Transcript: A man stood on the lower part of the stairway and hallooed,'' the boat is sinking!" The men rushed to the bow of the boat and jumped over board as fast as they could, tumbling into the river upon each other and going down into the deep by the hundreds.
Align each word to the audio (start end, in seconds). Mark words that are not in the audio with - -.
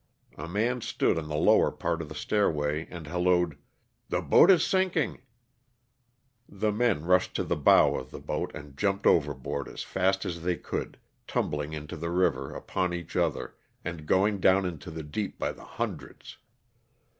A 0.35 0.47
man 0.47 0.81
stood 0.81 1.19
on 1.19 1.27
the 1.27 1.35
lower 1.35 1.69
part 1.69 2.01
of 2.01 2.09
the 2.09 2.15
stairway 2.15 2.87
and 2.89 3.05
hallooed,'' 3.05 3.55
the 4.09 4.19
boat 4.23 4.49
is 4.49 4.65
sinking!" 4.65 5.21
The 6.63 6.71
men 6.71 7.05
rushed 7.05 7.35
to 7.35 7.43
the 7.43 7.55
bow 7.55 7.93
of 7.95 8.09
the 8.09 8.19
boat 8.19 8.49
and 8.55 8.75
jumped 8.75 9.05
over 9.05 9.35
board 9.35 9.67
as 9.67 9.83
fast 9.83 10.25
as 10.25 10.41
they 10.41 10.55
could, 10.57 10.97
tumbling 11.27 11.73
into 11.73 11.97
the 11.97 12.09
river 12.09 12.51
upon 12.55 12.95
each 12.95 13.15
other 13.15 13.53
and 13.85 14.07
going 14.07 14.39
down 14.39 14.65
into 14.65 14.89
the 14.89 15.03
deep 15.03 15.37
by 15.37 15.51
the 15.51 15.65
hundreds. 15.65 16.39